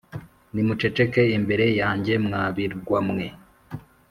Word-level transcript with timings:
Nimuceceke 0.53 1.21
imbere 1.37 1.65
yanjye, 1.81 2.13
mwa 2.25 2.41
birwa 2.55 2.99
mwe, 3.07 3.25